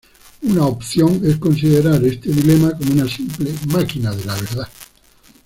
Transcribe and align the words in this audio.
Una 0.41 0.65
opción 0.65 1.21
es 1.23 1.37
considerar 1.37 2.03
este 2.03 2.29
dilema 2.31 2.75
como 2.75 2.91
una 2.91 3.07
simple 3.07 3.53
"máquina 3.67 4.09
de 4.09 4.25
la 4.25 4.33
verdad". 4.33 4.67